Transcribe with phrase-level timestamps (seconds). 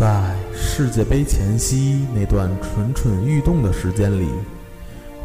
[0.00, 4.30] 在世界杯前夕那段蠢蠢欲动的时间里，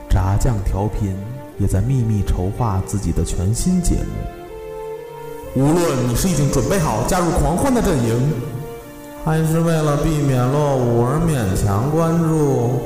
[0.09, 1.15] 炸酱调频
[1.57, 5.61] 也在秘密筹划自己的全新节目。
[5.63, 8.33] 无论你是已经准备好加入狂欢的阵营，
[9.23, 12.81] 还是为了避免落伍而勉强关注，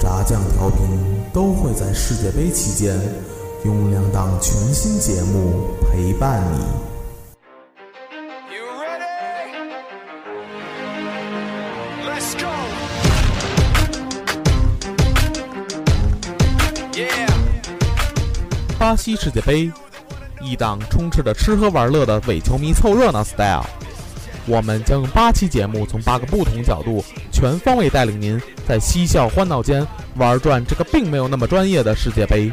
[0.00, 0.98] 炸酱调频
[1.30, 2.98] 都会在世界杯期间
[3.66, 6.95] 用两档全新节目陪伴你。
[18.86, 19.68] 巴西世界杯，
[20.40, 23.66] 一档充斥着吃喝玩乐的伪球迷凑热闹 style。
[24.46, 32.52] 我们将用八期节目，从八个不同角度，全方位带领您在嬉笑欢闹间玩转这个并没有那么专业的世界杯。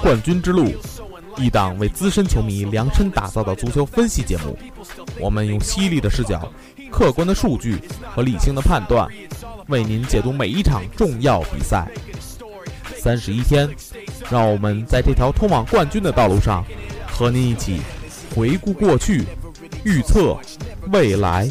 [0.00, 0.74] 冠军之路，
[1.36, 4.58] 一档为资深球迷量身打造的足球分析节目。
[5.20, 6.52] 我们用犀利的视角。
[6.92, 7.78] 客观的数据
[8.14, 9.08] 和理性的判断，
[9.68, 11.88] 为您解读每一场重要比赛。
[12.96, 13.68] 三十一天，
[14.30, 16.62] 让我们在这条通往冠军的道路上，
[17.10, 17.80] 和您一起
[18.36, 19.24] 回顾过去，
[19.84, 20.36] 预测
[20.92, 21.50] 未来。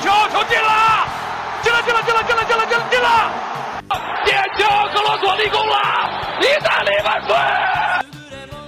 [0.00, 1.06] 球球进了，
[1.62, 3.30] 进了进了进了进了进了进了进了！
[4.24, 7.36] 点球，格罗索立功了，意大利万岁！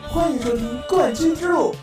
[0.08, 1.75] 欢迎收听冠军之路。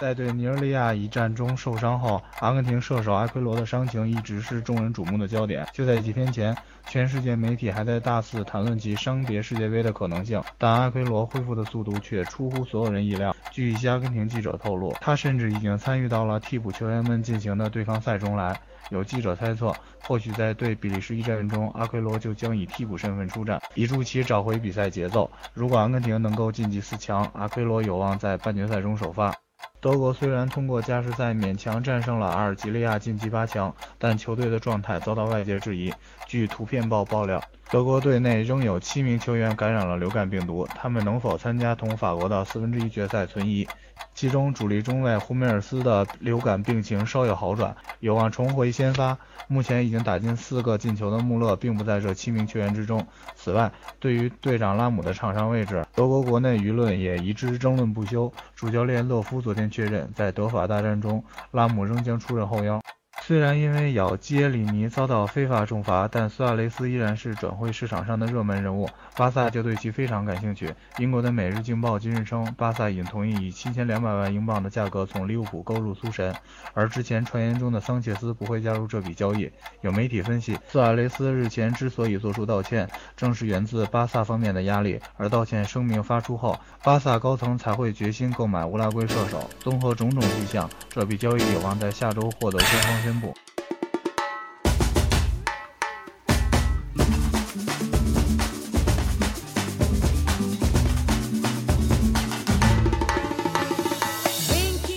[0.00, 5.66] 在对尼日利亚一战中受伤后，阿根廷射手阿奎罗的伤情一直是众人瞩目的焦点。
[5.74, 6.56] 就在几天前，
[6.86, 13.34] 全世界媒体还在大肆谈论其伤别世界杯的可能性，但阿奎罗恢复的速度却出乎所有人意料。
[13.50, 18.58] 据一些阿根廷记者透露，他甚至已经参与到了替补球员们进行的对抗赛中来。
[18.90, 25.30] 有记者猜测，或许在对比利时一战中，阿奎罗就将以替补身份出战，以助其找回比赛节奏。
[25.52, 29.34] 如果阿根廷能够晋级四强，阿奎罗有望在半决赛中首发。
[29.80, 35.94] 德国虽然通过加时赛勉强战胜了阿尔及利亚晋级八强，但球队的状态遭到外界质疑。
[36.24, 43.68] 据图片报爆料，德国队内仍有七名球员感染了流感病毒，他们能否参加同法国的四分之一决赛存疑。
[44.14, 49.18] 其中主力中卫胡梅尔斯的流感病情稍有好转，有望重回先发。
[49.48, 53.06] 目前已经打进四个进球的穆勒并不在这七名球员之中。
[53.36, 58.32] 此外，对于队长拉姆的场上位置，德国国内舆论也一致争论不休。
[58.56, 62.80] 主教练勒夫昨天确认，在德法大战中，拉姆仍将出任后腰。
[63.28, 70.74] 虽然因为咬基里尼遭到非法重罚，但苏亚雷斯依然是转会市场上的热门人物，巴萨就对其非常感兴趣。
[70.96, 76.34] 英国的《每日镜报》今日称，巴萨已同意以七千两百万英镑的价格从利物浦购入苏神，
[76.72, 79.50] 而之前传言中的桑切斯不会加入这笔交易。
[79.82, 89.50] 有媒体分析，苏亚雷斯日前之所以做出道歉，正是源自巴萨方面的压力，而道歉声明发出后，巴萨高层才会决心购买乌拉圭射手。
[89.60, 93.17] 综合种种迹象，这笔交易有望在下周获得官方宣。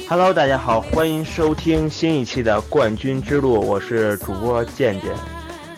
[0.09, 5.09] Hello，大家好，欢迎收听新一期的《冠军之路》，我是主播健健。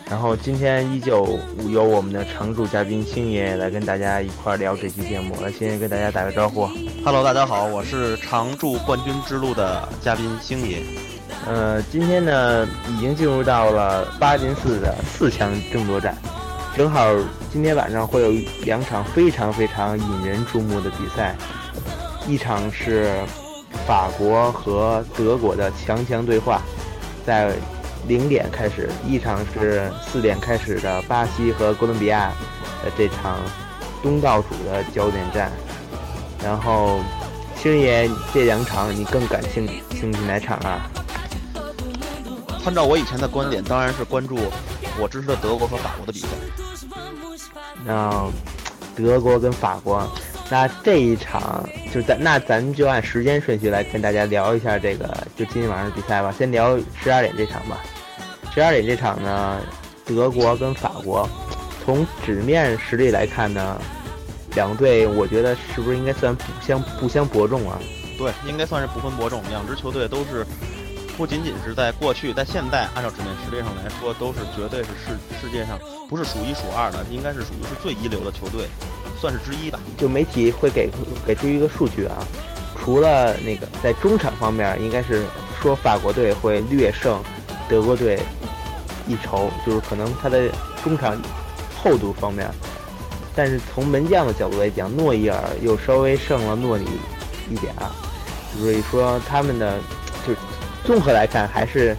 [0.09, 1.39] 然后今天依旧
[1.69, 5.39] 由我们的常驻嘉宾星爷来跟大家一块聊这期节目。
[5.41, 6.67] 来，星爷跟大家打个招呼。
[7.05, 10.83] Hello，大家好，我是常驻《冠军之路》的嘉宾星爷。
[11.45, 16.15] 呃，今天呢，已经进入到了八进四的四强争夺战，
[16.75, 17.05] 正好
[17.51, 18.31] 今天晚上会有
[18.63, 21.35] 两场非常非常引人注目的比赛，
[22.27, 23.11] 一场是
[23.85, 26.61] 法国和德国的强强对话，
[27.25, 27.51] 在
[28.07, 32.31] 零点开始；一场是四点开始的巴西和哥伦比亚
[32.85, 33.37] 的这场
[34.01, 35.51] 东道主的焦点战。
[36.41, 36.99] 然后，
[37.55, 40.89] 星爷，这两场你更感兴兴趣哪场啊？
[42.65, 44.37] 按照我以前的观点，当然是关注
[44.99, 46.27] 我支持的德国和法国的比赛。
[47.85, 48.29] 那
[48.95, 50.07] 德国跟法国，
[50.49, 55.05] 那这一场就咱那咱们就按时间顺序来跟大家聊一下这个
[55.35, 56.33] 就今天晚上的比赛吧。
[56.37, 57.79] 先聊十二点这场吧。
[58.53, 59.59] 十二点这场呢，
[60.05, 61.27] 德国跟法国，
[61.83, 63.81] 从纸面实力来看呢，
[64.55, 67.77] 两队，我觉得是不是应该算不相不相伯仲啊？
[68.17, 69.41] 对，应该算是不分伯仲。
[69.49, 70.45] 两支球队都是
[71.15, 75.79] 不仅仅是在过去，在现在，按照纸面实力上来说，都是绝对是世世界上
[76.09, 78.67] 不是数一数二的，应该是属于是最一流的球队，
[79.19, 79.79] 算是之一吧。
[79.97, 80.89] 就媒体会给
[81.25, 82.25] 给出一个数据啊，
[82.79, 85.23] 除了那个在中场方面，应该是
[85.61, 87.21] 说法国队会略胜
[87.69, 88.19] 德国队
[89.07, 90.49] 一筹，就是可能他的
[90.83, 91.15] 中场
[91.77, 92.49] 厚度方面。
[93.35, 96.85] 但是从门将的角度来讲，诺伊尔又稍微胜了诺里
[97.49, 97.73] 一点，
[98.59, 99.79] 所以说他们的
[100.85, 101.95] 综合来看还是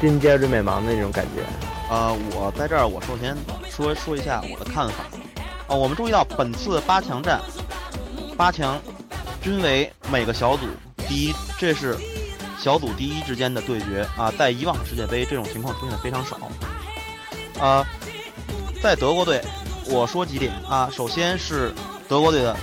[0.00, 1.42] 针尖对麦芒的那种感觉。
[1.90, 3.36] 呃，我在这儿，我首先
[3.70, 5.04] 说说一下我的看法。
[5.66, 7.40] 哦，我们注意到本次八强战，
[8.36, 8.80] 八强
[9.42, 10.66] 均为每个小组
[11.06, 11.96] 第一，这是
[12.58, 14.32] 小组第一之间的对决啊。
[14.38, 16.38] 在以往的世界杯，这种情况出现的非常少。
[17.60, 17.86] 啊，
[18.82, 19.40] 在德国队。
[19.90, 21.72] 我说几点啊，首先是
[22.06, 22.54] 德国队的，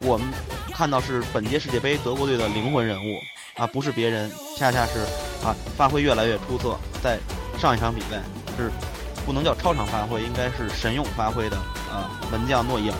[0.00, 0.26] 我们
[0.72, 3.16] 看到是本届世界杯德国队的灵魂人物
[3.56, 5.00] 啊，不是别人，恰恰是
[5.46, 7.18] 啊发挥越来越出色，在
[7.56, 8.20] 上一场比赛
[8.56, 8.70] 是
[9.24, 11.56] 不能叫超常发挥，应该是神勇发挥的
[11.90, 12.96] 啊门将诺伊尔。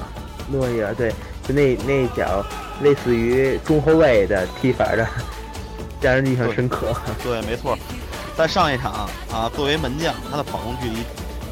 [0.48, 1.10] 诺伊尔对，
[1.46, 2.44] 就那那一脚
[2.82, 5.04] 类似于中后卫的踢法的，
[6.00, 6.94] 让人印象深刻。
[7.24, 7.76] 对，没错，
[8.36, 10.98] 在上一场啊，作为门将，他的跑动距离。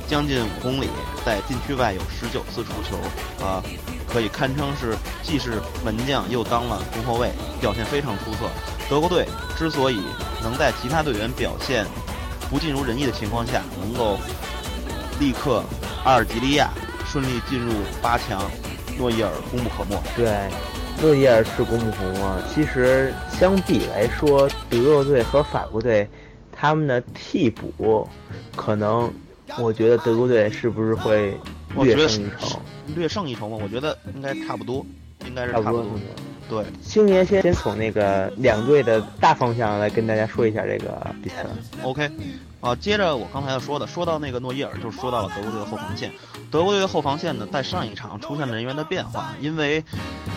[0.08, 0.90] 将近五公里，
[1.24, 2.98] 在禁区外有十九次触球，
[3.42, 3.62] 啊，
[4.12, 5.52] 可以堪称是既是
[5.82, 7.30] 门将又当了中后卫，
[7.62, 8.50] 表现非常出色。
[8.92, 10.02] 德国队之所以
[10.42, 11.86] 能在其他队员表现
[12.50, 14.18] 不尽如人意的情况下，能够
[15.18, 15.64] 立刻
[16.04, 16.68] 阿尔及利亚，
[17.06, 17.72] 顺利进入
[18.02, 18.42] 八强，
[18.98, 19.98] 诺伊尔功不可没。
[20.14, 20.50] 对，
[21.00, 22.42] 诺伊尔是功不可没。
[22.54, 26.06] 其实相比来说，德国队和法国队，
[26.54, 28.06] 他们的替补
[28.54, 29.10] 可能。
[29.58, 31.34] 我觉得德国队是不是会
[31.80, 32.60] 略胜一筹？
[32.94, 33.58] 略胜一筹吗？
[33.62, 34.84] 我觉得应该差不多，
[35.26, 35.86] 应该是差不多。
[36.48, 41.46] 对，星爷先先从那个两队的大方向来跟大家说一下这个比赛。
[41.82, 42.10] OK，
[42.60, 46.12] 啊，接着我刚才要说的，说到那个诺伊尔，就说到了德国队的后防线。
[46.50, 49.82] 德国队的后防线呢，在上一场出现了人员的变化，因为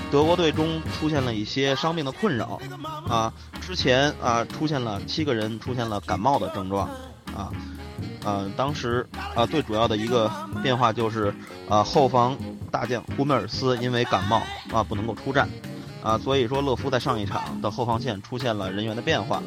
[0.09, 2.59] 德国队中出现了一些伤病的困扰，
[3.09, 6.89] 啊，之前啊出现了七个人出现了感冒的症状，
[7.35, 7.51] 啊。
[8.25, 9.05] 呃，当时
[9.35, 10.31] 啊，最主要的一个
[10.63, 11.31] 变化就是，
[11.69, 12.35] 啊，后防
[12.71, 14.41] 大将胡梅尔斯因为感冒
[14.73, 15.47] 啊不能够出战，
[16.05, 19.41] 啊，所以说勒夫在上一场的后防线出现了人员的变化，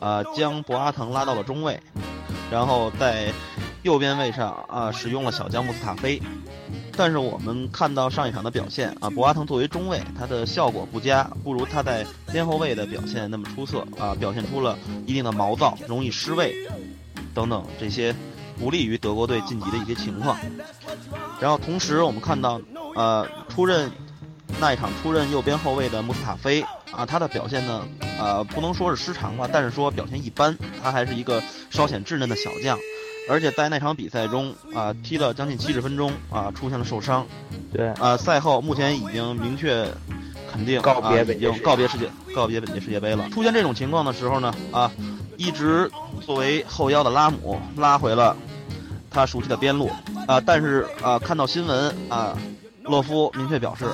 [0.00, 1.80] 啊，将博阿滕拉到了中卫，
[2.50, 3.32] 然后在
[3.82, 6.20] 右边位上啊使用了小将穆斯塔菲，
[6.96, 14.76] 但是我们看到上一场的表现啊，博阿滕作为中卫，他的效果不佳，不如他在边后卫的表现那么出色啊，表现出了
[15.06, 16.52] 一定的毛躁，容易失位。
[17.32, 18.14] 等等这些
[18.58, 20.36] 不利于德国队晋级的一些情况，
[21.40, 22.60] 然后同时我们看到，
[22.94, 23.90] 呃，出任
[24.62, 27.82] 那一场出任右边后卫的穆斯塔菲啊，他的表现呢，
[28.16, 32.78] 呃，不能说是失常吧，但是说表现一般，他还是一个稍显稚嫩的小将，
[33.28, 37.26] 而且在那场比赛中啊，踢了将近七十分钟啊，出现了受伤，
[37.72, 39.84] 对，啊，赛后目前已经明确
[40.52, 43.28] 肯定告别已经告别世界告别本届世界杯了。
[43.30, 44.88] 出现这种情况的时候呢，啊。
[45.38, 48.36] 一直作为后腰的拉姆拉回了
[49.10, 49.90] 他熟悉的边路
[50.28, 52.38] 啊，但是啊，看到新闻啊，
[52.84, 53.86] 洛夫明确表示，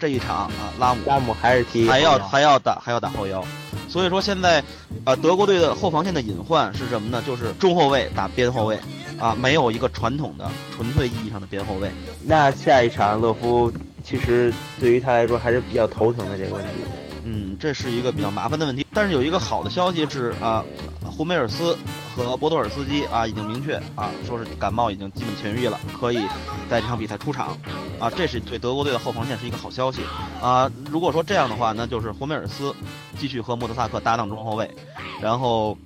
[0.00, 3.44] 这一场啊，拉姆拉姆还是踢还要还要打还要打后腰，
[3.86, 4.64] 所以说现在
[5.04, 7.22] 啊，德国队的后防线的隐患是什么呢？
[7.26, 8.80] 就是中后卫打边后卫
[9.18, 11.90] 啊，没有一个传统的纯粹意义上的边后卫。
[12.24, 13.70] 那下一场勒夫
[14.02, 16.70] 其实对于他来说还是比较头疼的这个问题。
[17.24, 18.86] 嗯，这是一个比较麻烦的问题。
[18.94, 20.64] 但是有一个好的消息是啊，
[21.20, 21.76] 胡梅尔斯
[22.16, 26.16] 和博多尔斯基啊已经明确啊，说是感冒已经基本痊愈了，可以
[26.70, 27.48] 在这场比赛出场。
[27.98, 30.00] 啊，这是对德国队的后防线是一个好消息。
[30.40, 32.74] 啊，如果说这样的话，那就是胡梅尔斯
[33.18, 34.70] 继续和莫德萨克搭档中后卫，
[35.20, 35.76] 然后。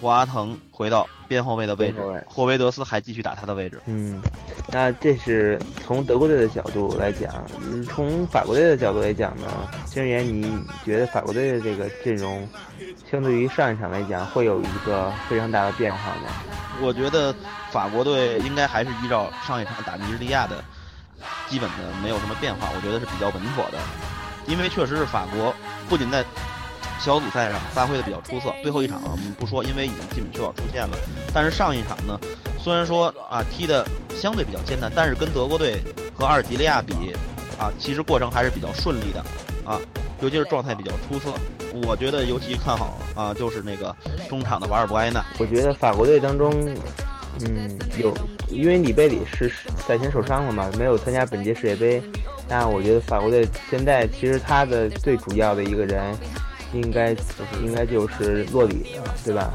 [0.00, 3.80] 博阿滕回到边后卫的位置，霍维德斯还继续打他的位置。
[3.86, 4.20] 嗯，
[4.72, 7.32] 那这是从德国队的角度来讲，
[7.86, 9.46] 从法国队的角度来讲呢？
[9.86, 10.52] 星爷，你
[10.84, 12.48] 觉得法国队的这个阵容，
[13.10, 16.30] 相对于上一场来讲，会有一个非常大的变化吗？
[16.80, 17.34] 我觉得
[17.70, 20.62] 法国队应该还是依照上一场打尼日利亚的
[21.48, 23.78] 基本的没有什么变化，我觉得是比较稳妥的，
[24.46, 25.54] 因为确实是法国
[25.88, 26.24] 不仅在。
[27.00, 30.98] 小组赛上发挥的比较出色，最后一场我们不说，因为已经基本确保出线了。
[31.32, 32.18] 但是上一场呢，
[32.58, 35.80] 虽然说啊踢的相对比较艰难，但是跟德国队
[36.12, 37.14] 和阿尔及利亚比，
[37.56, 39.20] 啊其实过程还是比较顺利的，
[39.64, 39.78] 啊
[40.20, 41.32] 尤其是状态比较出色。
[41.86, 43.94] 我觉得尤其看好啊就是那个
[44.28, 45.24] 中场的瓦尔博埃纳。
[45.38, 46.52] 我觉得法国队当中
[47.40, 48.12] 嗯，有，
[48.48, 49.48] 因为里贝里是
[49.86, 52.02] 赛前受伤了嘛，没有参加本届世界杯。
[52.48, 56.16] 那我觉得法国队现在其实他的最主要的一个人，
[56.72, 59.52] 应该就是应该就是洛里，对吧？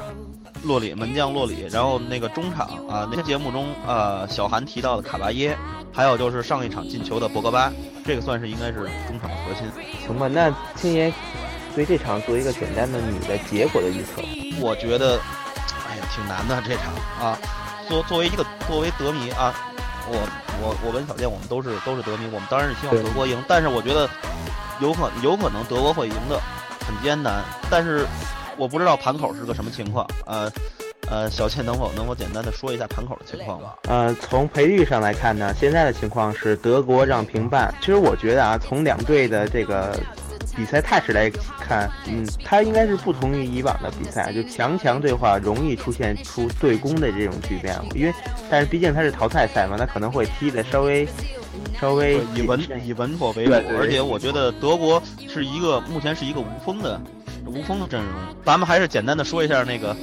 [0.63, 5.57] 洛里门将洛里，然后那个中场啊，那些节目中呃，小韩提到的卡巴耶，
[5.91, 7.69] 还有就是上一场进球的博格巴，
[8.05, 8.75] 这个算是应该是
[9.07, 9.69] 中场的核心。
[10.05, 11.13] 行吧，那青爷
[11.75, 14.21] 对这场做一个简单的你的结果的预测。
[14.61, 15.19] 我觉得，
[15.89, 17.37] 哎呀，挺难的这场啊。
[17.89, 19.53] 作作为一个作为德迷啊，
[20.07, 20.15] 我
[20.61, 24.09] 我我跟小健我们都是都是德迷，我们当然是希望德国赢，但是我觉得
[24.79, 26.39] 有可有可能德国会赢的
[26.87, 28.07] 很艰难，但是。
[28.57, 30.51] 我不知道盘口是个什么情况，呃，
[31.09, 33.73] 呃，小倩能否能否简单的说一下盘口的情况吗？
[33.83, 37.73] 呃，从赔率上来看呢，现在的情况是德国让平半。
[37.79, 39.97] 其实我觉得啊，从两队的这个
[40.55, 41.29] 比赛态势来
[41.59, 48.13] 看，嗯，它应该是不同于以往的比赛，就强强对话容易出现出对攻的这种局面，因为
[48.49, 51.07] 但是毕竟它是淘汰赛嘛，它可能会踢的稍微
[51.79, 57.01] 稍微以稳以稳妥为主，而且我觉得德国是一个目前是一个无锋的。
[57.45, 58.11] 无锋的阵容，
[58.45, 59.95] 咱们还是简单的说一下那个，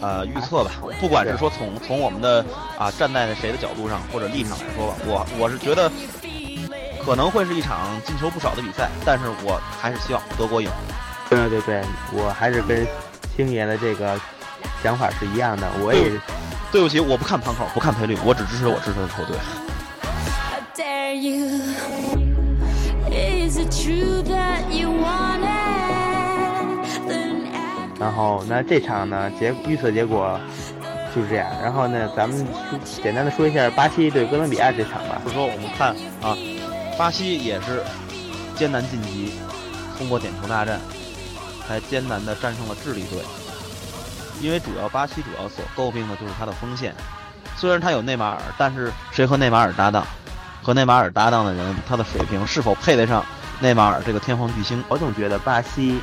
[0.00, 0.72] 呃，预测吧。
[1.00, 2.44] 不管是说从从我们的
[2.78, 5.90] 啊站在谁的角度上或者立场来说吧，我我是觉得
[7.04, 10.68] 可能会是一场进球不少的比赛，但是我还是希望德国赢。
[11.30, 12.86] 对对对，我还是跟
[13.36, 14.18] 星爷的这个
[14.82, 15.68] 想法是一样的。
[15.80, 16.10] 我也
[16.72, 19.36] 对不起，我不看盘口，不看赔率，我只支持我支持的球队。
[27.98, 30.38] 然后，那这场呢，结预测结果
[31.12, 31.50] 就是这样。
[31.60, 32.46] 然后呢，咱们
[33.02, 35.20] 简单的说一下巴西对哥伦比亚这场吧。
[35.24, 35.88] 就说我们看
[36.22, 36.36] 啊，
[36.96, 37.82] 巴西也是
[38.54, 39.32] 艰难晋级，
[39.98, 40.80] 通过点球大战，
[41.66, 43.18] 才艰难的战胜了智利队。
[44.40, 46.94] 因为主要巴西主要所诟病的就是他的锋线，
[47.56, 50.06] 虽然他有内马尔，但是谁和内马尔搭档？
[50.62, 53.26] 和内马尔搭档的人，他的水平是否配得上
[53.58, 54.84] 内马尔这个天皇巨星？
[54.86, 56.00] 我总觉得巴西。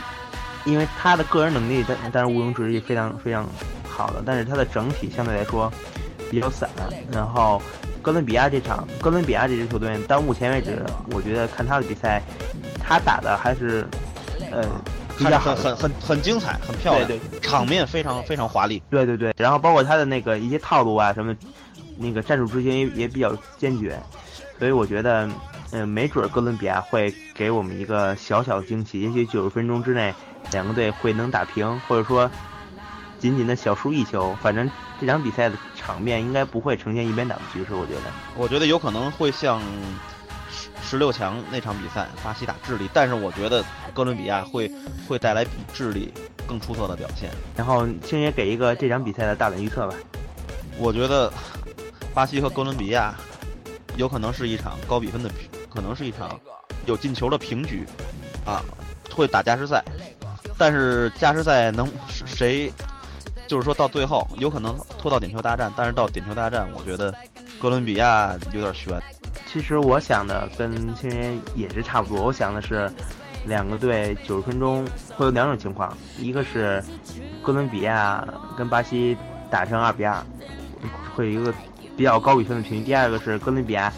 [0.65, 3.47] 因为他的个人能力，但但是毋庸置疑非常非常
[3.87, 5.71] 好的，但是他的整体相对来说
[6.29, 6.67] 比较散。
[7.11, 7.61] 然后
[8.01, 12.21] 哥伦比亚这场，哥伦比亚这支球队到目前为止，我觉得看他的比赛，
[12.79, 13.87] 他打的还是
[14.51, 14.63] 呃
[15.17, 18.81] 比较很很很很精彩，很漂亮，对对，场面非常非常华丽。
[18.89, 21.35] 对对对，然后包括他的那个一些套路啊什么，
[21.97, 23.99] 那个战术执行也也比较坚决，
[24.57, 25.29] 所以我觉得，
[25.71, 30.11] 嗯，没准哥伦比亚会给我们一个小小的惊喜，也许九十分钟之内。
[30.51, 32.29] 两个队会能打平，或者说
[33.19, 37.73] 仅仅的小输一球，反正这场比赛的场面应该不会呈现一边倒的局势。
[37.73, 38.01] 我觉得，
[38.35, 39.61] 我觉得有可能会像
[40.49, 44.71] 十十六强那场比赛，巴西打智利，但是我觉得哥伦比亚会
[45.07, 46.13] 会带来比智利
[46.47, 47.29] 更出色的表现。
[47.55, 49.95] 然后星爷给一个这场比赛的大胆预测吧。
[50.77, 51.31] 我觉得
[52.13, 53.15] 巴西和哥伦比亚
[53.97, 55.29] 有可能是一场高比分的，
[55.69, 56.39] 可能是一场
[56.85, 57.85] 有进球的平局
[58.45, 58.61] 啊，
[59.11, 59.83] 会打加时赛。
[60.57, 62.71] 但是加时赛能谁，
[63.47, 67.13] 就是说到最后有可能拖到点球大战，但是到点球大战，我觉得
[67.59, 69.01] 哥伦比亚有点悬。
[69.51, 72.91] 其实我想的跟青年也是差不多，我想的是
[73.45, 74.85] 两个队九十分钟
[75.15, 76.83] 会有两种情况，一个是
[77.43, 78.25] 哥伦比亚
[78.57, 79.17] 跟巴西
[79.49, 80.23] 打成二比二，
[81.15, 81.53] 会有一个
[81.97, 83.91] 比较高比分的平局；第二个是哥伦比亚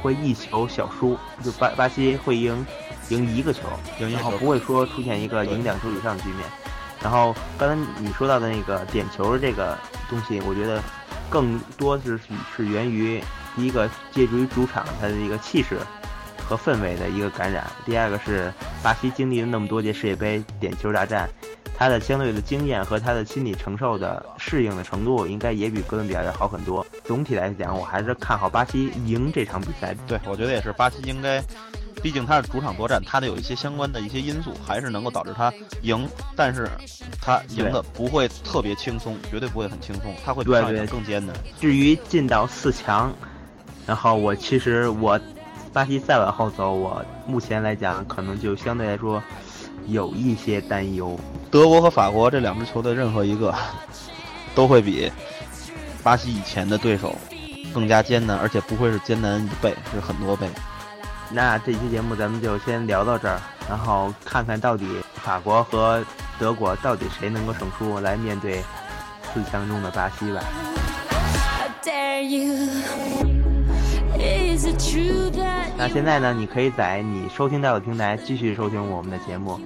[0.00, 2.64] 会一球小输，就巴巴西会赢。
[3.12, 3.60] 赢一个球，
[3.98, 6.40] 然后不会说出现一个赢两球以上的局面。
[7.02, 9.76] 然后刚才你说到的那个点球这个
[10.08, 10.80] 东西，我觉得
[11.28, 12.18] 更多是
[12.56, 13.20] 是源于
[13.56, 15.78] 第一个借助于主场它的一个气势
[16.48, 17.68] 和氛围的一个感染。
[17.84, 18.52] 第二个是
[18.82, 21.28] 巴西经历了那么多届世界杯点球大战，
[21.76, 26.86] 他的相对的经验和他的心理承受的适应的程度，应该也比哥伦比亚要好很多。
[27.02, 29.92] 总体来讲，我还是看好巴西赢这场比赛。
[30.06, 31.42] 对，我觉得也是，巴西应该。
[32.02, 36.68] 毕竟他是主场作战，他的有一些相关的一些因素，还是能够导致他赢，但是
[37.20, 41.34] 他赢的不会特别轻松，绝对不会很轻松，他会比上一更艰难。
[41.60, 43.14] 至于进到四强，
[43.86, 45.18] 然后我其实我
[45.72, 49.22] 巴西再往后走，我目前来讲可能就相对来说
[49.86, 51.18] 有一些担忧。
[51.52, 53.54] 德国和法国这两支球队任何一个
[54.56, 55.10] 都会比
[56.02, 57.14] 巴西以前的对手
[57.72, 60.48] 更加艰难，而且不会是艰难一倍，是很多倍。
[61.34, 66.04] 那这期节目咱们就先聊到这儿，然后看看到底法国和
[66.38, 68.62] 德国到底谁能够胜出，来面对
[69.32, 70.42] 四强中的巴西吧。
[75.76, 79.58] 那现在呢，你可以在你收听到的平台继续收听我们的节目，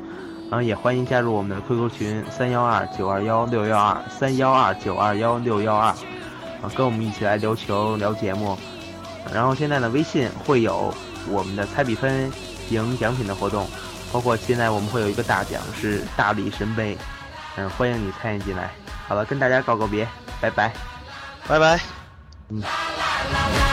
[0.48, 5.88] 然后也欢迎加入我们的 QQ 群三幺二九二幺六幺二三幺二九二幺六幺二。
[6.62, 8.56] 啊，跟我们一起来聊球、聊节目。
[9.34, 10.94] 然后现在呢，微信会有
[11.28, 12.30] 我们的猜比分
[12.70, 13.68] 赢奖品的活动，
[14.12, 16.96] 包括现在我们会有一个大奖是大力神杯，
[17.56, 18.70] 嗯，欢迎你参与进来。
[19.06, 20.06] 好了，跟大家告个别，
[20.40, 20.72] 拜拜，
[21.46, 21.80] 拜拜。
[22.48, 22.60] 嗯。
[22.60, 22.68] 啦
[23.32, 23.65] 啦啦